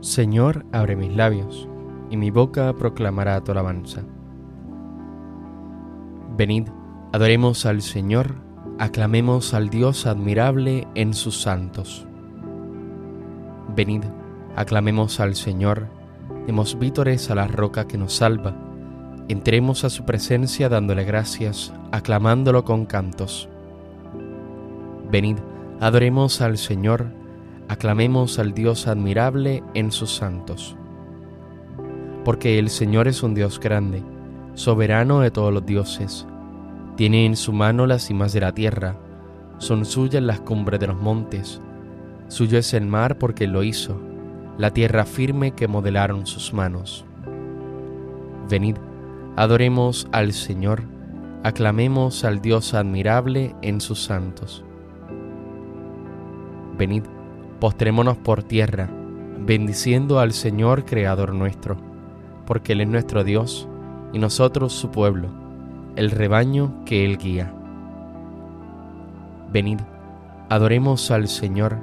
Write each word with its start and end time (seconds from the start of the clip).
Señor, 0.00 0.64
abre 0.72 0.96
mis 0.96 1.14
labios, 1.14 1.68
y 2.08 2.16
mi 2.16 2.30
boca 2.30 2.72
proclamará 2.72 3.44
tu 3.44 3.52
alabanza. 3.52 4.00
Venid, 6.38 6.68
adoremos 7.12 7.66
al 7.66 7.82
Señor, 7.82 8.36
aclamemos 8.78 9.52
al 9.52 9.68
Dios 9.68 10.06
admirable 10.06 10.88
en 10.94 11.12
sus 11.12 11.42
santos. 11.42 12.06
Venid, 13.76 14.04
aclamemos 14.56 15.20
al 15.20 15.34
Señor, 15.34 15.86
demos 16.46 16.78
vítores 16.78 17.30
a 17.30 17.34
la 17.34 17.46
roca 17.46 17.86
que 17.86 17.98
nos 17.98 18.14
salva, 18.14 18.56
entremos 19.28 19.84
a 19.84 19.90
su 19.90 20.06
presencia 20.06 20.70
dándole 20.70 21.04
gracias, 21.04 21.74
aclamándolo 21.92 22.64
con 22.64 22.86
cantos. 22.86 23.50
Venid, 25.10 25.36
adoremos 25.78 26.40
al 26.40 26.56
Señor, 26.56 27.19
aclamemos 27.70 28.40
al 28.40 28.52
Dios 28.52 28.88
admirable 28.88 29.62
en 29.74 29.92
sus 29.92 30.12
santos. 30.12 30.76
Porque 32.24 32.58
el 32.58 32.68
Señor 32.68 33.06
es 33.06 33.22
un 33.22 33.32
Dios 33.32 33.60
grande, 33.60 34.02
soberano 34.54 35.20
de 35.20 35.30
todos 35.30 35.54
los 35.54 35.64
dioses. 35.64 36.26
Tiene 36.96 37.26
en 37.26 37.36
su 37.36 37.52
mano 37.52 37.86
las 37.86 38.02
cimas 38.02 38.32
de 38.32 38.40
la 38.40 38.52
tierra, 38.52 38.96
son 39.58 39.84
suyas 39.84 40.20
las 40.20 40.40
cumbres 40.40 40.80
de 40.80 40.88
los 40.88 40.96
montes. 40.96 41.60
Suyo 42.26 42.58
es 42.58 42.74
el 42.74 42.86
mar 42.86 43.18
porque 43.18 43.46
lo 43.46 43.62
hizo, 43.62 44.00
la 44.58 44.72
tierra 44.72 45.04
firme 45.04 45.52
que 45.52 45.68
modelaron 45.68 46.26
sus 46.26 46.52
manos. 46.52 47.04
Venid, 48.50 48.78
adoremos 49.36 50.08
al 50.10 50.32
Señor, 50.32 50.82
aclamemos 51.44 52.24
al 52.24 52.42
Dios 52.42 52.74
admirable 52.74 53.54
en 53.62 53.80
sus 53.80 54.02
santos. 54.02 54.64
Venid, 56.76 57.04
postrémonos 57.60 58.16
por 58.16 58.42
tierra, 58.42 58.88
bendiciendo 59.38 60.18
al 60.18 60.32
Señor 60.32 60.86
Creador 60.86 61.34
nuestro, 61.34 61.76
porque 62.46 62.72
Él 62.72 62.80
es 62.80 62.88
nuestro 62.88 63.22
Dios 63.22 63.68
y 64.12 64.18
nosotros 64.18 64.72
su 64.72 64.90
pueblo, 64.90 65.28
el 65.94 66.10
rebaño 66.10 66.84
que 66.86 67.04
Él 67.04 67.18
guía. 67.18 67.52
Venid, 69.52 69.80
adoremos 70.48 71.10
al 71.10 71.28
Señor, 71.28 71.76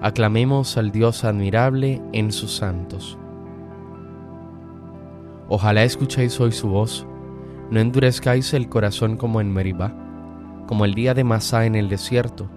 aclamemos 0.00 0.76
al 0.76 0.92
Dios 0.92 1.24
admirable 1.24 2.00
en 2.12 2.30
sus 2.30 2.54
santos. 2.54 3.18
Ojalá 5.48 5.82
escuchéis 5.82 6.38
hoy 6.40 6.52
su 6.52 6.68
voz, 6.68 7.06
no 7.70 7.80
endurezcáis 7.80 8.54
el 8.54 8.68
corazón 8.68 9.16
como 9.16 9.40
en 9.40 9.52
Meribá, 9.52 9.92
como 10.66 10.84
el 10.84 10.94
día 10.94 11.14
de 11.14 11.24
Masá 11.24 11.66
en 11.66 11.74
el 11.74 11.88
desierto, 11.88 12.48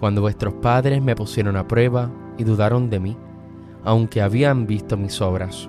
cuando 0.00 0.22
vuestros 0.22 0.54
padres 0.54 1.02
me 1.02 1.14
pusieron 1.14 1.58
a 1.58 1.68
prueba 1.68 2.10
y 2.38 2.44
dudaron 2.44 2.88
de 2.88 3.00
mí, 3.00 3.16
aunque 3.84 4.22
habían 4.22 4.66
visto 4.66 4.96
mis 4.96 5.20
obras. 5.20 5.68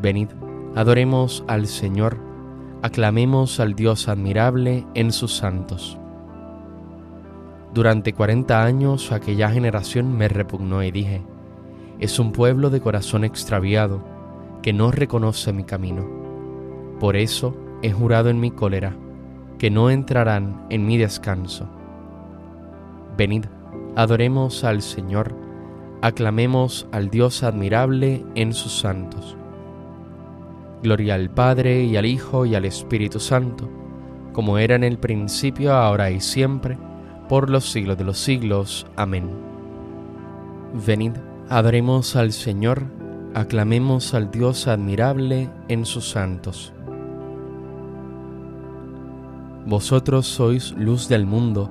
Venid, 0.00 0.28
adoremos 0.76 1.42
al 1.48 1.66
Señor, 1.66 2.18
aclamemos 2.82 3.58
al 3.58 3.74
Dios 3.74 4.08
admirable 4.08 4.86
en 4.94 5.10
sus 5.10 5.34
santos. 5.34 5.98
Durante 7.74 8.12
cuarenta 8.12 8.62
años 8.62 9.10
aquella 9.10 9.50
generación 9.50 10.16
me 10.16 10.28
repugnó 10.28 10.84
y 10.84 10.92
dije, 10.92 11.22
es 11.98 12.20
un 12.20 12.30
pueblo 12.30 12.70
de 12.70 12.80
corazón 12.80 13.24
extraviado 13.24 14.04
que 14.62 14.72
no 14.72 14.92
reconoce 14.92 15.52
mi 15.52 15.64
camino. 15.64 16.06
Por 17.00 17.16
eso 17.16 17.56
he 17.82 17.90
jurado 17.90 18.30
en 18.30 18.38
mi 18.38 18.52
cólera 18.52 18.94
que 19.58 19.68
no 19.68 19.90
entrarán 19.90 20.64
en 20.70 20.86
mi 20.86 20.96
descanso. 20.96 21.79
Venid, 23.20 23.44
adoremos 23.96 24.64
al 24.64 24.80
Señor, 24.80 25.36
aclamemos 26.00 26.86
al 26.90 27.10
Dios 27.10 27.42
admirable 27.42 28.24
en 28.34 28.54
sus 28.54 28.80
santos. 28.80 29.36
Gloria 30.82 31.16
al 31.16 31.28
Padre 31.28 31.82
y 31.84 31.98
al 31.98 32.06
Hijo 32.06 32.46
y 32.46 32.54
al 32.54 32.64
Espíritu 32.64 33.20
Santo, 33.20 33.68
como 34.32 34.56
era 34.56 34.74
en 34.74 34.84
el 34.84 34.96
principio, 34.96 35.74
ahora 35.74 36.10
y 36.10 36.18
siempre, 36.22 36.78
por 37.28 37.50
los 37.50 37.70
siglos 37.70 37.98
de 37.98 38.04
los 38.04 38.16
siglos. 38.16 38.86
Amén. 38.96 39.28
Venid, 40.86 41.12
adoremos 41.50 42.16
al 42.16 42.32
Señor, 42.32 42.84
aclamemos 43.34 44.14
al 44.14 44.30
Dios 44.30 44.66
admirable 44.66 45.50
en 45.68 45.84
sus 45.84 46.08
santos. 46.08 46.72
Vosotros 49.66 50.26
sois 50.26 50.72
luz 50.72 51.06
del 51.06 51.26
mundo, 51.26 51.70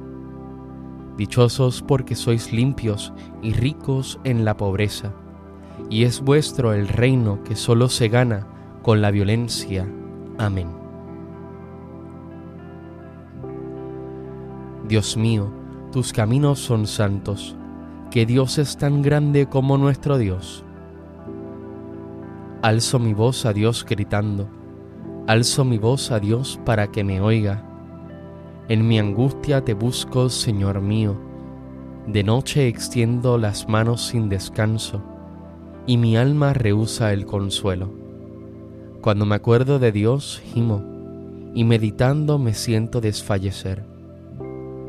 Dichosos 1.21 1.83
porque 1.83 2.15
sois 2.15 2.51
limpios 2.51 3.13
y 3.43 3.53
ricos 3.53 4.19
en 4.23 4.43
la 4.43 4.57
pobreza, 4.57 5.13
y 5.87 6.05
es 6.05 6.19
vuestro 6.19 6.73
el 6.73 6.87
reino 6.87 7.43
que 7.43 7.55
solo 7.55 7.89
se 7.89 8.09
gana 8.09 8.47
con 8.81 9.03
la 9.03 9.11
violencia. 9.11 9.87
Amén. 10.39 10.69
Dios 14.87 15.15
mío, 15.15 15.53
tus 15.91 16.11
caminos 16.11 16.57
son 16.57 16.87
santos, 16.87 17.55
que 18.09 18.25
Dios 18.25 18.57
es 18.57 18.77
tan 18.77 19.03
grande 19.03 19.45
como 19.45 19.77
nuestro 19.77 20.17
Dios. 20.17 20.65
Alzo 22.63 22.97
mi 22.97 23.13
voz 23.13 23.45
a 23.45 23.53
Dios 23.53 23.85
gritando, 23.87 24.49
alzo 25.27 25.65
mi 25.65 25.77
voz 25.77 26.09
a 26.09 26.19
Dios 26.19 26.59
para 26.65 26.87
que 26.87 27.03
me 27.03 27.21
oiga 27.21 27.70
en 28.69 28.87
mi 28.87 28.99
angustia 28.99 29.63
te 29.65 29.73
busco, 29.73 30.29
Señor 30.29 30.81
mío. 30.81 31.17
De 32.07 32.23
noche 32.23 32.67
extiendo 32.67 33.37
las 33.37 33.67
manos 33.67 34.01
sin 34.07 34.29
descanso, 34.29 35.01
y 35.85 35.97
mi 35.97 36.17
alma 36.17 36.53
rehúsa 36.53 37.13
el 37.13 37.25
consuelo. 37.25 37.91
Cuando 39.01 39.25
me 39.25 39.35
acuerdo 39.35 39.79
de 39.79 39.91
Dios, 39.91 40.41
gimo, 40.43 40.83
y 41.53 41.63
meditando 41.63 42.39
me 42.39 42.53
siento 42.53 43.01
desfallecer. 43.01 43.83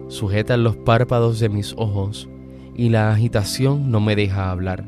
Sujetan 0.08 0.62
los 0.62 0.76
párpados 0.76 1.40
de 1.40 1.48
mis 1.48 1.74
ojos, 1.76 2.28
y 2.74 2.88
la 2.88 3.10
agitación 3.12 3.90
no 3.90 4.00
me 4.00 4.16
deja 4.16 4.50
hablar. 4.50 4.84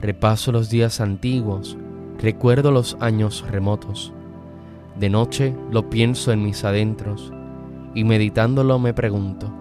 Repaso 0.00 0.50
los 0.50 0.70
días 0.70 1.00
antiguos, 1.00 1.76
recuerdo 2.18 2.72
los 2.72 2.96
años 3.00 3.44
remotos. 3.50 4.12
De 4.98 5.08
noche 5.08 5.54
lo 5.70 5.88
pienso 5.88 6.32
en 6.32 6.42
mis 6.42 6.64
adentros, 6.64 7.32
y 7.94 8.04
meditándolo 8.04 8.78
me 8.78 8.94
pregunto, 8.94 9.52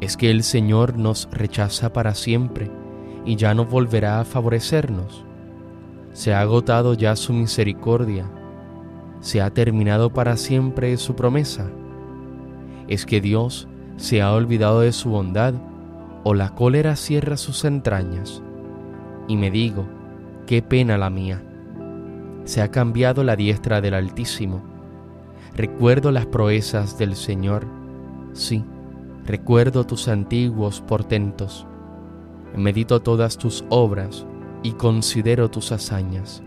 ¿es 0.00 0.16
que 0.16 0.30
el 0.30 0.42
Señor 0.42 0.98
nos 0.98 1.28
rechaza 1.30 1.92
para 1.92 2.14
siempre 2.14 2.70
y 3.24 3.36
ya 3.36 3.54
no 3.54 3.64
volverá 3.64 4.20
a 4.20 4.24
favorecernos? 4.24 5.24
¿Se 6.12 6.34
ha 6.34 6.40
agotado 6.40 6.94
ya 6.94 7.16
su 7.16 7.32
misericordia? 7.32 8.30
¿Se 9.20 9.40
ha 9.40 9.50
terminado 9.50 10.10
para 10.12 10.36
siempre 10.36 10.96
su 10.96 11.14
promesa? 11.14 11.70
¿Es 12.88 13.06
que 13.06 13.20
Dios 13.20 13.68
se 13.96 14.20
ha 14.20 14.32
olvidado 14.32 14.80
de 14.80 14.92
su 14.92 15.10
bondad 15.10 15.54
o 16.24 16.34
la 16.34 16.54
cólera 16.54 16.96
cierra 16.96 17.36
sus 17.36 17.64
entrañas? 17.64 18.42
Y 19.28 19.36
me 19.36 19.50
digo, 19.50 19.86
qué 20.46 20.60
pena 20.60 20.98
la 20.98 21.08
mía. 21.08 21.42
Se 22.44 22.60
ha 22.60 22.70
cambiado 22.70 23.24
la 23.24 23.36
diestra 23.36 23.80
del 23.80 23.94
Altísimo 23.94 24.71
Recuerdo 25.54 26.10
las 26.12 26.24
proezas 26.24 26.96
del 26.96 27.14
Señor, 27.14 27.66
sí, 28.32 28.64
recuerdo 29.26 29.84
tus 29.84 30.08
antiguos 30.08 30.80
portentos. 30.80 31.66
Medito 32.56 33.02
todas 33.02 33.36
tus 33.36 33.62
obras 33.68 34.26
y 34.62 34.72
considero 34.72 35.50
tus 35.50 35.70
hazañas. 35.70 36.42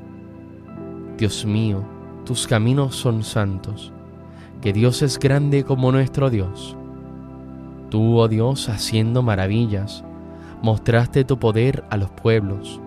Dios 1.19 1.45
mío, 1.45 1.83
tus 2.25 2.47
caminos 2.47 2.95
son 2.95 3.21
santos, 3.21 3.93
que 4.59 4.73
Dios 4.73 5.03
es 5.03 5.19
grande 5.19 5.63
como 5.63 5.91
nuestro 5.91 6.31
Dios. 6.31 6.75
Tú, 7.91 8.17
oh 8.17 8.27
Dios, 8.27 8.69
haciendo 8.69 9.21
maravillas, 9.21 10.03
mostraste 10.63 11.23
tu 11.23 11.37
poder 11.37 11.83
a 11.91 11.97
los 11.97 12.09
pueblos. 12.09 12.81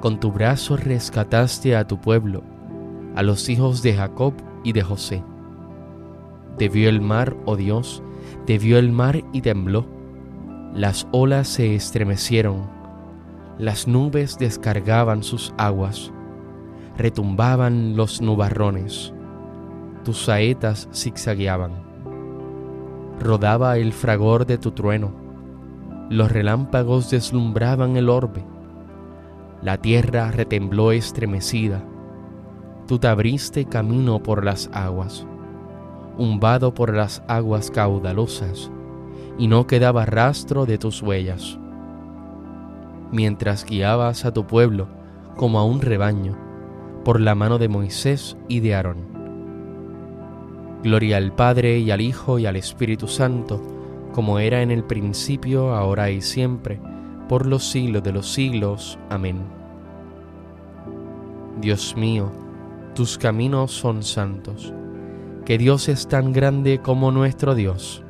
Con 0.00 0.20
tu 0.20 0.30
brazo 0.30 0.76
rescataste 0.76 1.74
a 1.74 1.88
tu 1.88 2.00
pueblo, 2.00 2.44
a 3.16 3.24
los 3.24 3.48
hijos 3.48 3.82
de 3.82 3.94
Jacob 3.94 4.34
y 4.62 4.72
de 4.72 4.82
José. 4.82 5.24
Te 6.58 6.68
vio 6.68 6.88
el 6.88 7.00
mar, 7.00 7.36
oh 7.46 7.56
Dios, 7.56 8.02
te 8.46 8.58
vio 8.58 8.78
el 8.78 8.92
mar 8.92 9.22
y 9.32 9.40
tembló. 9.40 9.86
Las 10.74 11.06
olas 11.12 11.48
se 11.48 11.74
estremecieron. 11.74 12.68
las 13.60 13.86
nubes 13.86 14.38
descargaban 14.38 15.22
sus 15.22 15.52
aguas, 15.58 16.10
retumbaban 16.96 17.94
los 17.94 18.22
nubarrones, 18.22 19.12
tus 20.02 20.24
saetas 20.24 20.88
zigzagueaban. 20.94 21.72
Rodaba 23.20 23.76
el 23.76 23.92
fragor 23.92 24.46
de 24.46 24.56
tu 24.56 24.70
trueno, 24.70 25.12
los 26.08 26.32
relámpagos 26.32 27.10
deslumbraban 27.10 27.96
el 27.96 28.08
orbe, 28.08 28.42
la 29.60 29.76
tierra 29.76 30.30
retembló 30.30 30.92
estremecida, 30.92 31.84
tú 32.86 32.98
te 32.98 33.08
abriste 33.08 33.66
camino 33.66 34.22
por 34.22 34.42
las 34.42 34.70
aguas, 34.72 35.26
umbado 36.18 36.74
por 36.74 36.94
las 36.94 37.22
aguas 37.28 37.70
caudalosas, 37.70 38.70
y 39.38 39.46
no 39.46 39.66
quedaba 39.66 40.06
rastro 40.06 40.66
de 40.66 40.78
tus 40.78 41.02
huellas 41.02 41.58
mientras 43.12 43.64
guiabas 43.64 44.24
a 44.24 44.32
tu 44.32 44.46
pueblo 44.46 44.88
como 45.36 45.58
a 45.58 45.64
un 45.64 45.80
rebaño, 45.80 46.36
por 47.04 47.20
la 47.20 47.34
mano 47.34 47.58
de 47.58 47.68
Moisés 47.68 48.36
y 48.48 48.60
de 48.60 48.74
Aarón. 48.74 49.08
Gloria 50.82 51.16
al 51.16 51.32
Padre 51.34 51.78
y 51.78 51.90
al 51.90 52.00
Hijo 52.00 52.38
y 52.38 52.46
al 52.46 52.56
Espíritu 52.56 53.08
Santo, 53.08 53.60
como 54.12 54.38
era 54.38 54.62
en 54.62 54.70
el 54.70 54.84
principio, 54.84 55.74
ahora 55.74 56.10
y 56.10 56.20
siempre, 56.20 56.80
por 57.28 57.46
los 57.46 57.64
siglos 57.64 58.02
de 58.02 58.12
los 58.12 58.30
siglos. 58.30 58.98
Amén. 59.08 59.38
Dios 61.60 61.96
mío, 61.96 62.30
tus 62.94 63.16
caminos 63.16 63.70
son 63.72 64.02
santos, 64.02 64.74
que 65.50 65.58
Dios 65.58 65.88
es 65.88 66.06
tan 66.06 66.32
grande 66.32 66.78
como 66.78 67.10
nuestro 67.10 67.56
Dios. 67.56 68.04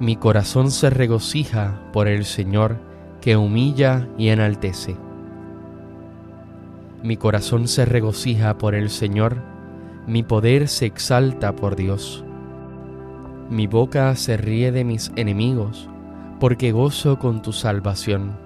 Mi 0.00 0.16
corazón 0.16 0.72
se 0.72 0.90
regocija 0.90 1.80
por 1.92 2.08
el 2.08 2.24
Señor 2.24 2.78
que 3.20 3.36
humilla 3.36 4.08
y 4.18 4.30
enaltece. 4.30 4.96
Mi 7.04 7.16
corazón 7.16 7.68
se 7.68 7.84
regocija 7.84 8.58
por 8.58 8.74
el 8.74 8.90
Señor, 8.90 9.36
mi 10.08 10.24
poder 10.24 10.66
se 10.66 10.86
exalta 10.86 11.54
por 11.54 11.76
Dios. 11.76 12.24
Mi 13.50 13.68
boca 13.68 14.16
se 14.16 14.36
ríe 14.36 14.72
de 14.72 14.82
mis 14.82 15.12
enemigos, 15.14 15.88
porque 16.40 16.72
gozo 16.72 17.20
con 17.20 17.40
tu 17.40 17.52
salvación. 17.52 18.36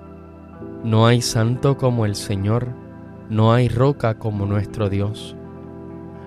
No 0.85 1.07
hay 1.07 1.23
santo 1.23 1.79
como 1.79 2.05
el 2.05 2.15
Señor, 2.15 2.88
no 3.31 3.53
hay 3.53 3.69
roca 3.69 4.19
como 4.19 4.47
nuestro 4.47 4.89
Dios. 4.89 5.37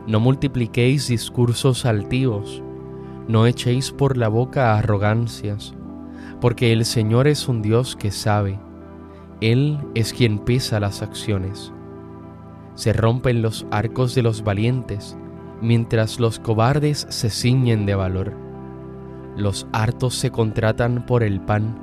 No 0.06 0.20
multipliquéis 0.20 1.08
discursos 1.08 1.86
altivos, 1.86 2.62
no 3.28 3.48
echéis 3.48 3.92
por 3.92 4.18
la 4.18 4.28
boca 4.28 4.78
arrogancias, 4.78 5.74
porque 6.40 6.72
el 6.74 6.86
Señor 6.86 7.28
es 7.28 7.48
un 7.48 7.62
Dios 7.64 7.96
que 7.96 8.12
sabe, 8.12 8.60
Él 9.42 9.80
es 9.96 10.14
quien 10.14 10.40
pesa 10.40 10.80
las 10.80 11.02
acciones. 11.02 11.74
Se 12.76 12.94
rompen 12.94 13.42
los 13.42 13.66
arcos 13.72 14.14
de 14.14 14.22
los 14.22 14.44
valientes, 14.44 15.18
mientras 15.60 16.20
los 16.20 16.40
cobardes 16.40 17.08
se 17.10 17.30
ciñen 17.32 17.86
de 17.88 17.96
valor. 17.96 18.34
Los 19.36 19.68
hartos 19.72 20.16
se 20.16 20.30
contratan 20.30 21.06
por 21.08 21.24
el 21.24 21.42
pan, 21.42 21.80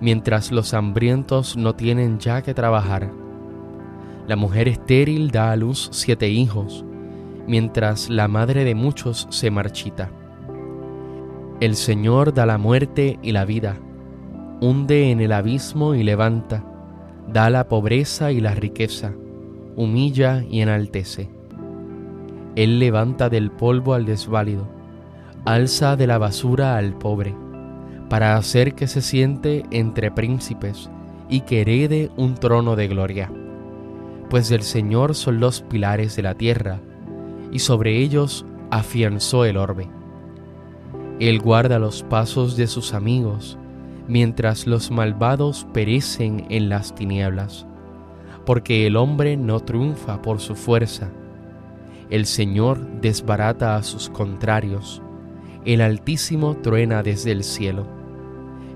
mientras 0.00 0.52
los 0.52 0.74
hambrientos 0.74 1.56
no 1.56 1.74
tienen 1.74 2.18
ya 2.20 2.42
que 2.42 2.54
trabajar. 2.54 3.23
La 4.26 4.36
mujer 4.36 4.68
estéril 4.68 5.30
da 5.30 5.52
a 5.52 5.56
luz 5.56 5.90
siete 5.92 6.30
hijos, 6.30 6.82
mientras 7.46 8.08
la 8.08 8.26
madre 8.26 8.64
de 8.64 8.74
muchos 8.74 9.26
se 9.28 9.50
marchita. 9.50 10.10
El 11.60 11.76
Señor 11.76 12.32
da 12.32 12.46
la 12.46 12.56
muerte 12.56 13.18
y 13.22 13.32
la 13.32 13.44
vida, 13.44 13.76
hunde 14.62 15.10
en 15.10 15.20
el 15.20 15.32
abismo 15.32 15.94
y 15.94 16.02
levanta, 16.02 16.64
da 17.30 17.50
la 17.50 17.68
pobreza 17.68 18.32
y 18.32 18.40
la 18.40 18.54
riqueza, 18.54 19.12
humilla 19.76 20.42
y 20.48 20.60
enaltece. 20.62 21.28
Él 22.56 22.78
levanta 22.78 23.28
del 23.28 23.50
polvo 23.50 23.92
al 23.92 24.06
desválido, 24.06 24.66
alza 25.44 25.96
de 25.96 26.06
la 26.06 26.16
basura 26.16 26.78
al 26.78 26.96
pobre, 26.96 27.34
para 28.08 28.36
hacer 28.36 28.74
que 28.74 28.86
se 28.86 29.02
siente 29.02 29.64
entre 29.70 30.10
príncipes 30.10 30.88
y 31.28 31.42
que 31.42 31.60
herede 31.60 32.10
un 32.16 32.36
trono 32.36 32.74
de 32.74 32.88
gloria. 32.88 33.30
Pues 34.34 34.48
del 34.48 34.62
Señor 34.62 35.14
son 35.14 35.38
los 35.38 35.60
pilares 35.60 36.16
de 36.16 36.22
la 36.22 36.34
tierra, 36.34 36.80
y 37.52 37.60
sobre 37.60 37.98
ellos 37.98 38.44
afianzó 38.68 39.44
el 39.44 39.56
orbe. 39.56 39.88
Él 41.20 41.38
guarda 41.38 41.78
los 41.78 42.02
pasos 42.02 42.56
de 42.56 42.66
sus 42.66 42.94
amigos, 42.94 43.56
mientras 44.08 44.66
los 44.66 44.90
malvados 44.90 45.68
perecen 45.72 46.46
en 46.50 46.68
las 46.68 46.96
tinieblas, 46.96 47.64
porque 48.44 48.88
el 48.88 48.96
hombre 48.96 49.36
no 49.36 49.60
triunfa 49.60 50.20
por 50.20 50.40
su 50.40 50.56
fuerza. 50.56 51.10
El 52.10 52.26
Señor 52.26 52.80
desbarata 53.00 53.76
a 53.76 53.84
sus 53.84 54.10
contrarios, 54.10 55.00
el 55.64 55.80
Altísimo 55.80 56.56
truena 56.56 57.04
desde 57.04 57.30
el 57.30 57.44
cielo, 57.44 57.86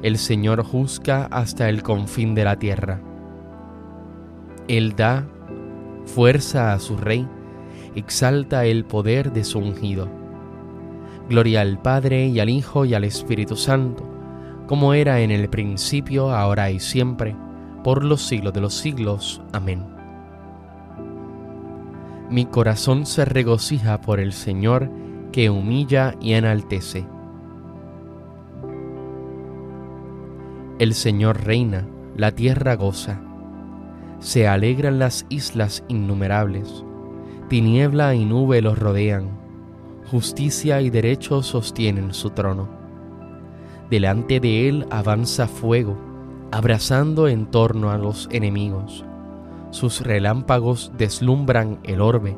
el 0.04 0.18
Señor 0.18 0.62
juzga 0.62 1.24
hasta 1.32 1.68
el 1.68 1.82
confín 1.82 2.36
de 2.36 2.44
la 2.44 2.60
tierra. 2.60 3.00
Él 4.68 4.94
da 4.94 5.26
fuerza 6.14 6.72
a 6.72 6.78
su 6.78 6.96
rey, 6.96 7.26
exalta 7.94 8.64
el 8.64 8.84
poder 8.84 9.32
de 9.32 9.44
su 9.44 9.58
ungido 9.58 10.08
Gloria 11.28 11.60
al 11.60 11.78
Padre 11.78 12.26
y 12.26 12.40
al 12.40 12.48
Hijo 12.48 12.86
y 12.86 12.94
al 12.94 13.04
Espíritu 13.04 13.54
Santo, 13.54 14.02
como 14.66 14.94
era 14.94 15.20
en 15.20 15.30
el 15.30 15.50
principio, 15.50 16.30
ahora 16.34 16.70
y 16.70 16.80
siempre, 16.80 17.36
por 17.84 18.02
los 18.02 18.22
siglos 18.22 18.54
de 18.54 18.62
los 18.62 18.72
siglos. 18.72 19.42
Amén. 19.52 19.84
Mi 22.30 22.46
corazón 22.46 23.04
se 23.04 23.26
regocija 23.26 24.00
por 24.00 24.20
el 24.20 24.32
Señor, 24.32 24.90
que 25.32 25.50
humilla 25.50 26.14
y 26.20 26.32
enaltece. 26.32 27.06
El 30.78 30.94
Señor 30.94 31.44
reina, 31.44 31.86
la 32.16 32.32
tierra 32.32 32.74
goza. 32.76 33.20
Se 34.20 34.48
alegran 34.48 34.98
las 34.98 35.26
islas 35.28 35.84
innumerables, 35.88 36.84
tiniebla 37.48 38.14
y 38.14 38.24
nube 38.24 38.60
los 38.62 38.78
rodean 38.78 39.38
justicia 40.10 40.80
y 40.80 40.90
derecho 40.90 41.42
sostienen 41.42 42.14
su 42.14 42.30
trono. 42.30 42.68
Delante 43.90 44.40
de 44.40 44.68
él 44.68 44.86
avanza 44.90 45.46
fuego, 45.46 45.96
abrazando 46.50 47.28
en 47.28 47.46
torno 47.46 47.90
a 47.90 47.98
los 47.98 48.28
enemigos. 48.30 49.04
Sus 49.70 50.00
relámpagos 50.00 50.92
deslumbran 50.96 51.78
el 51.84 52.00
orbe, 52.00 52.36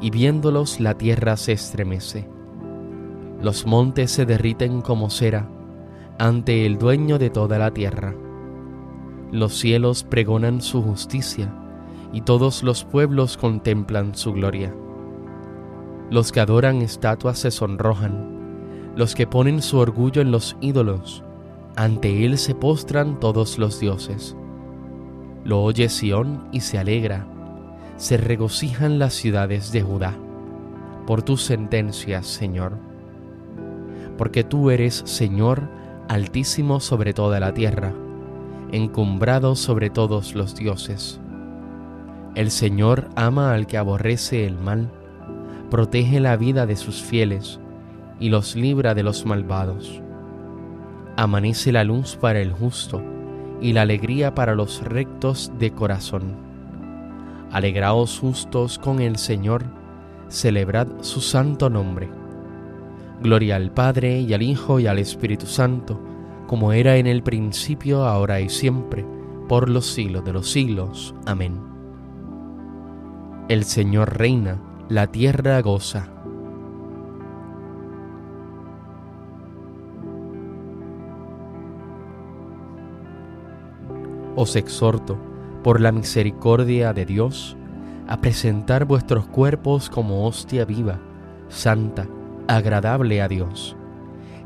y 0.00 0.10
viéndolos 0.10 0.80
la 0.80 0.94
tierra 0.94 1.36
se 1.36 1.52
estremece. 1.52 2.28
Los 3.42 3.66
montes 3.66 4.10
se 4.10 4.24
derriten 4.24 4.80
como 4.80 5.10
cera 5.10 5.48
ante 6.18 6.64
el 6.64 6.78
dueño 6.78 7.18
de 7.18 7.28
toda 7.28 7.58
la 7.58 7.72
tierra. 7.72 8.14
Los 9.32 9.54
cielos 9.58 10.04
pregonan 10.04 10.60
su 10.60 10.82
justicia, 10.82 11.52
y 12.12 12.20
todos 12.20 12.62
los 12.62 12.84
pueblos 12.84 13.36
contemplan 13.36 14.14
su 14.14 14.32
gloria. 14.32 14.72
Los 16.10 16.30
que 16.30 16.40
adoran 16.40 16.82
estatuas 16.82 17.38
se 17.38 17.50
sonrojan, 17.50 18.92
los 18.94 19.14
que 19.14 19.26
ponen 19.26 19.60
su 19.60 19.78
orgullo 19.78 20.22
en 20.22 20.30
los 20.30 20.56
ídolos, 20.60 21.24
ante 21.74 22.24
él 22.24 22.38
se 22.38 22.54
postran 22.54 23.18
todos 23.20 23.58
los 23.58 23.80
dioses. 23.80 24.36
Lo 25.44 25.62
oye 25.62 25.88
Sión 25.88 26.48
y 26.52 26.60
se 26.60 26.78
alegra, 26.78 27.26
se 27.96 28.16
regocijan 28.16 28.98
las 28.98 29.14
ciudades 29.14 29.72
de 29.72 29.82
Judá, 29.82 30.14
por 31.06 31.22
tus 31.22 31.42
sentencias, 31.42 32.26
Señor. 32.26 32.78
Porque 34.16 34.44
tú 34.44 34.70
eres, 34.70 35.02
Señor, 35.04 35.68
altísimo 36.08 36.80
sobre 36.80 37.12
toda 37.12 37.40
la 37.40 37.52
tierra, 37.52 37.92
encumbrado 38.72 39.54
sobre 39.56 39.90
todos 39.90 40.34
los 40.34 40.54
dioses. 40.54 41.20
El 42.34 42.50
Señor 42.50 43.08
ama 43.16 43.54
al 43.54 43.66
que 43.66 43.78
aborrece 43.78 44.46
el 44.46 44.58
mal, 44.58 44.90
protege 45.70 46.20
la 46.20 46.36
vida 46.36 46.66
de 46.66 46.76
sus 46.76 47.02
fieles 47.02 47.60
y 48.20 48.28
los 48.28 48.56
libra 48.56 48.94
de 48.94 49.02
los 49.02 49.24
malvados. 49.24 50.02
Amanece 51.16 51.72
la 51.72 51.84
luz 51.84 52.16
para 52.16 52.40
el 52.40 52.52
justo 52.52 53.02
y 53.60 53.72
la 53.72 53.82
alegría 53.82 54.34
para 54.34 54.54
los 54.54 54.82
rectos 54.82 55.50
de 55.58 55.70
corazón. 55.70 56.36
Alegraos 57.52 58.18
justos 58.18 58.78
con 58.78 59.00
el 59.00 59.16
Señor, 59.16 59.64
celebrad 60.28 60.88
su 61.00 61.20
santo 61.20 61.70
nombre. 61.70 62.08
Gloria 63.22 63.56
al 63.56 63.70
Padre 63.70 64.20
y 64.20 64.34
al 64.34 64.42
Hijo 64.42 64.78
y 64.78 64.86
al 64.86 64.98
Espíritu 64.98 65.46
Santo, 65.46 65.98
como 66.46 66.72
era 66.72 66.96
en 66.96 67.06
el 67.06 67.22
principio, 67.22 68.04
ahora 68.04 68.40
y 68.40 68.48
siempre, 68.48 69.04
por 69.48 69.68
los 69.68 69.86
siglos 69.86 70.24
de 70.24 70.32
los 70.32 70.50
siglos. 70.50 71.14
Amén. 71.26 71.60
El 73.48 73.64
Señor 73.64 74.18
reina 74.18 74.58
la 74.88 75.06
tierra 75.06 75.60
goza. 75.62 76.10
os 84.36 84.54
exhorto, 84.54 85.18
por 85.64 85.80
la 85.80 85.90
misericordia 85.90 86.92
de 86.92 87.06
Dios, 87.06 87.56
a 88.06 88.20
presentar 88.20 88.84
vuestros 88.84 89.26
cuerpos 89.26 89.90
como 89.90 90.26
hostia 90.26 90.64
viva, 90.64 91.00
santa, 91.48 92.06
agradable 92.46 93.20
a 93.22 93.28
Dios. 93.28 93.75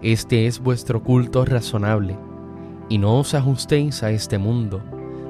Este 0.02 0.46
es 0.46 0.60
vuestro 0.60 1.02
culto 1.02 1.44
razonable, 1.44 2.16
y 2.88 2.96
no 2.96 3.18
os 3.18 3.34
ajustéis 3.34 4.02
a 4.02 4.10
este 4.10 4.38
mundo, 4.38 4.80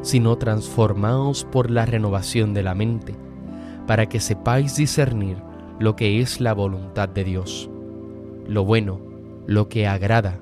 sino 0.02 0.38
transformaos 0.38 1.44
por 1.44 1.70
la 1.70 1.86
renovación 1.86 2.54
de 2.54 2.62
la 2.62 2.74
mente, 2.74 3.16
para 3.88 4.06
que 4.06 4.20
sepáis 4.20 4.76
discernir 4.76 5.38
lo 5.80 5.96
que 5.96 6.20
es 6.20 6.40
la 6.40 6.54
voluntad 6.54 7.08
de 7.08 7.24
Dios, 7.24 7.68
lo 8.46 8.64
bueno, 8.64 9.00
lo 9.46 9.68
que 9.68 9.88
agrada, 9.88 10.38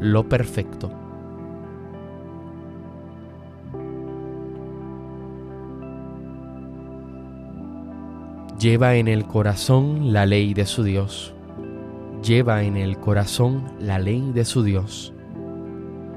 lo 0.00 0.28
perfecto. 0.28 0.90
Lleva 8.58 8.94
en 8.94 9.06
el 9.06 9.26
corazón 9.26 10.14
la 10.14 10.24
ley 10.24 10.54
de 10.54 10.64
su 10.64 10.82
Dios. 10.82 11.35
Lleva 12.26 12.64
en 12.64 12.76
el 12.76 12.98
corazón 12.98 13.62
la 13.78 14.00
ley 14.00 14.32
de 14.34 14.44
su 14.44 14.64
Dios. 14.64 15.14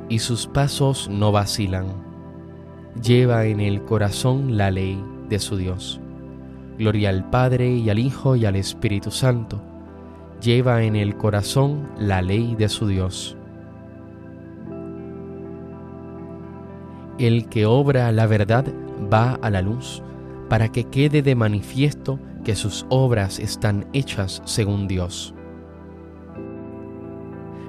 Y 0.09 0.17
sus 0.17 0.47
pasos 0.47 1.07
no 1.07 1.31
vacilan. 1.31 1.85
Lleva 2.99 3.45
en 3.45 3.59
el 3.59 3.83
corazón 3.83 4.57
la 4.57 4.71
ley 4.71 4.99
de 5.29 5.37
su 5.37 5.55
Dios. 5.55 6.01
Gloria 6.79 7.09
al 7.09 7.29
Padre 7.29 7.69
y 7.69 7.91
al 7.91 7.99
Hijo 7.99 8.35
y 8.35 8.45
al 8.47 8.55
Espíritu 8.55 9.11
Santo. 9.11 9.61
Lleva 10.41 10.81
en 10.81 10.95
el 10.95 11.15
corazón 11.15 11.87
la 11.99 12.23
ley 12.23 12.55
de 12.55 12.69
su 12.69 12.87
Dios. 12.87 13.37
El 17.19 17.49
que 17.49 17.67
obra 17.67 18.11
la 18.11 18.25
verdad 18.25 18.65
va 19.13 19.35
a 19.43 19.51
la 19.51 19.61
luz, 19.61 20.01
para 20.49 20.71
que 20.71 20.85
quede 20.85 21.21
de 21.21 21.35
manifiesto 21.35 22.17
que 22.43 22.55
sus 22.55 22.87
obras 22.89 23.37
están 23.37 23.85
hechas 23.93 24.41
según 24.45 24.87
Dios. 24.87 25.35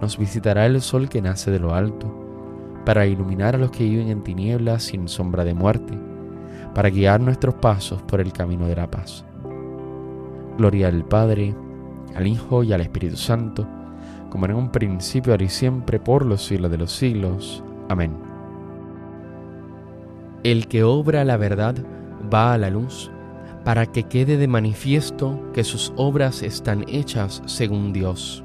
nos 0.00 0.18
visitará 0.18 0.66
el 0.66 0.80
sol 0.80 1.08
que 1.08 1.22
nace 1.22 1.50
de 1.50 1.58
lo 1.58 1.74
alto, 1.74 2.12
para 2.84 3.06
iluminar 3.06 3.54
a 3.54 3.58
los 3.58 3.70
que 3.70 3.84
viven 3.84 4.08
en 4.08 4.22
tinieblas 4.22 4.84
sin 4.84 5.08
sombra 5.08 5.44
de 5.44 5.54
muerte, 5.54 5.98
para 6.74 6.90
guiar 6.90 7.20
nuestros 7.20 7.54
pasos 7.56 8.02
por 8.02 8.20
el 8.20 8.32
camino 8.32 8.66
de 8.66 8.76
la 8.76 8.90
paz. 8.90 9.24
Gloria 10.56 10.88
al 10.88 11.04
Padre, 11.04 11.54
al 12.14 12.26
Hijo 12.26 12.62
y 12.62 12.72
al 12.72 12.80
Espíritu 12.80 13.16
Santo, 13.16 13.66
como 14.30 14.46
en 14.46 14.54
un 14.54 14.70
principio, 14.70 15.32
ahora 15.32 15.44
y 15.44 15.48
siempre, 15.48 15.98
por 15.98 16.24
los 16.24 16.44
siglos 16.44 16.70
de 16.70 16.78
los 16.78 16.92
siglos. 16.92 17.62
Amén. 17.88 18.16
El 20.44 20.68
que 20.68 20.84
obra 20.84 21.24
la 21.24 21.36
verdad 21.36 21.76
va 22.32 22.52
a 22.54 22.58
la 22.58 22.70
luz 22.70 23.10
para 23.64 23.86
que 23.86 24.04
quede 24.04 24.36
de 24.36 24.48
manifiesto 24.48 25.50
que 25.52 25.64
sus 25.64 25.92
obras 25.96 26.42
están 26.42 26.84
hechas 26.88 27.42
según 27.46 27.92
Dios. 27.92 28.44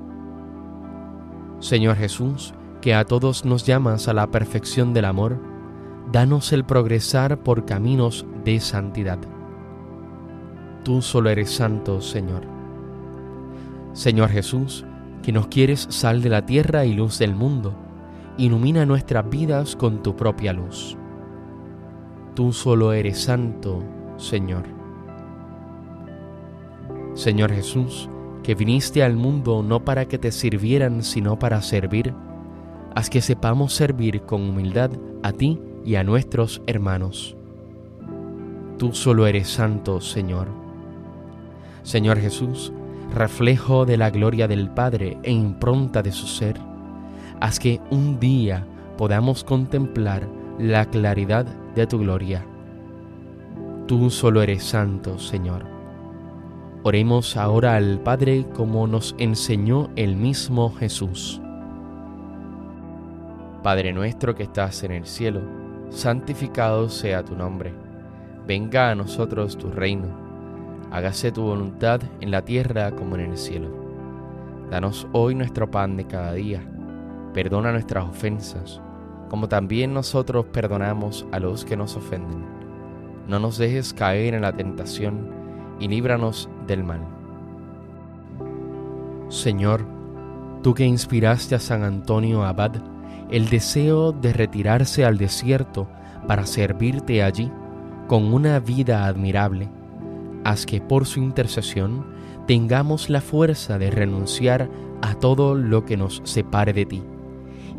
Señor 1.61 1.95
Jesús, 1.95 2.55
que 2.81 2.95
a 2.95 3.05
todos 3.05 3.45
nos 3.45 3.65
llamas 3.67 4.07
a 4.07 4.13
la 4.13 4.31
perfección 4.31 4.95
del 4.95 5.05
amor, 5.05 5.39
danos 6.11 6.51
el 6.53 6.65
progresar 6.65 7.43
por 7.43 7.65
caminos 7.65 8.25
de 8.43 8.59
santidad. 8.59 9.19
Tú 10.83 11.03
solo 11.03 11.29
eres 11.29 11.51
santo, 11.51 12.01
Señor. 12.01 12.41
Señor 13.93 14.29
Jesús, 14.29 14.85
que 15.21 15.31
nos 15.31 15.47
quieres 15.47 15.85
sal 15.91 16.23
de 16.23 16.29
la 16.29 16.47
tierra 16.47 16.83
y 16.85 16.93
luz 16.93 17.19
del 17.19 17.35
mundo, 17.35 17.75
ilumina 18.37 18.87
nuestras 18.87 19.29
vidas 19.29 19.75
con 19.75 20.01
tu 20.01 20.15
propia 20.15 20.53
luz. 20.53 20.97
Tú 22.33 22.53
solo 22.53 22.91
eres 22.91 23.21
santo, 23.21 23.83
Señor. 24.17 24.63
Señor 27.13 27.51
Jesús, 27.51 28.09
que 28.43 28.55
viniste 28.55 29.03
al 29.03 29.15
mundo 29.15 29.63
no 29.63 29.83
para 29.85 30.07
que 30.07 30.17
te 30.17 30.31
sirvieran, 30.31 31.03
sino 31.03 31.37
para 31.37 31.61
servir, 31.61 32.13
haz 32.95 33.09
que 33.09 33.21
sepamos 33.21 33.73
servir 33.73 34.21
con 34.23 34.41
humildad 34.49 34.91
a 35.23 35.31
ti 35.31 35.59
y 35.85 35.95
a 35.95 36.03
nuestros 36.03 36.61
hermanos. 36.67 37.35
Tú 38.77 38.93
solo 38.93 39.27
eres 39.27 39.47
santo, 39.47 40.01
Señor. 40.01 40.47
Señor 41.83 42.19
Jesús, 42.19 42.73
reflejo 43.13 43.85
de 43.85 43.97
la 43.97 44.09
gloria 44.09 44.47
del 44.47 44.69
Padre 44.69 45.17
e 45.23 45.31
impronta 45.31 46.01
de 46.01 46.11
su 46.11 46.27
ser, 46.27 46.55
haz 47.39 47.59
que 47.59 47.79
un 47.89 48.19
día 48.19 48.65
podamos 48.97 49.43
contemplar 49.43 50.27
la 50.59 50.85
claridad 50.85 51.45
de 51.75 51.87
tu 51.87 51.99
gloria 51.99 52.45
Tú 53.91 54.09
solo 54.09 54.41
eres 54.41 54.63
santo, 54.63 55.19
Señor. 55.19 55.70
Oremos 56.83 57.37
ahora 57.37 57.75
al 57.75 57.99
Padre 57.99 58.45
como 58.55 58.87
nos 58.87 59.15
enseñó 59.17 59.89
el 59.95 60.15
mismo 60.15 60.73
Jesús. 60.73 61.41
Padre 63.63 63.93
nuestro 63.93 64.33
que 64.33 64.43
estás 64.43 64.83
en 64.83 64.91
el 64.91 65.05
cielo, 65.05 65.41
santificado 65.89 66.89
sea 66.89 67.23
tu 67.23 67.35
nombre. 67.35 67.73
Venga 68.47 68.89
a 68.89 68.95
nosotros 68.95 69.57
tu 69.57 69.69
reino. 69.69 70.07
Hágase 70.91 71.31
tu 71.31 71.43
voluntad 71.43 72.01
en 72.19 72.31
la 72.31 72.43
tierra 72.43 72.91
como 72.91 73.15
en 73.15 73.31
el 73.31 73.37
cielo. 73.37 73.69
Danos 74.69 75.07
hoy 75.11 75.35
nuestro 75.35 75.69
pan 75.69 75.97
de 75.97 76.07
cada 76.07 76.33
día. 76.33 76.67
Perdona 77.33 77.71
nuestras 77.71 78.05
ofensas, 78.05 78.81
como 79.29 79.47
también 79.47 79.93
nosotros 79.93 80.47
perdonamos 80.47 81.27
a 81.31 81.39
los 81.39 81.63
que 81.63 81.77
nos 81.77 81.95
ofenden 81.95 82.61
no 83.31 83.39
nos 83.39 83.57
dejes 83.57 83.93
caer 83.93 84.33
en 84.33 84.41
la 84.41 84.51
tentación 84.51 85.29
y 85.79 85.87
líbranos 85.87 86.49
mal. 86.79 87.01
Señor, 89.29 89.85
tú 90.61 90.73
que 90.73 90.85
inspiraste 90.85 91.55
a 91.55 91.59
San 91.59 91.83
Antonio 91.83 92.43
Abad 92.43 92.73
el 93.29 93.49
deseo 93.49 94.11
de 94.11 94.33
retirarse 94.33 95.05
al 95.05 95.17
desierto 95.17 95.87
para 96.27 96.45
servirte 96.45 97.23
allí 97.23 97.51
con 98.07 98.33
una 98.33 98.59
vida 98.59 99.05
admirable, 99.05 99.69
haz 100.43 100.65
que 100.65 100.81
por 100.81 101.05
su 101.05 101.21
intercesión 101.21 102.05
tengamos 102.45 103.09
la 103.09 103.21
fuerza 103.21 103.77
de 103.77 103.91
renunciar 103.91 104.69
a 105.01 105.13
todo 105.15 105.55
lo 105.55 105.85
que 105.85 105.97
nos 105.97 106.21
separe 106.25 106.73
de 106.73 106.85
ti 106.85 107.03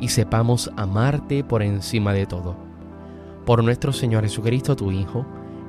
y 0.01 0.09
sepamos 0.09 0.71
amarte 0.77 1.45
por 1.45 1.63
encima 1.63 2.13
de 2.13 2.27
todo 2.27 2.73
por 3.45 3.63
nuestro 3.65 3.93
Señor 3.93 4.23
Jesucristo, 4.23 4.77
tu 4.77 4.93
Hijo, 4.93 5.27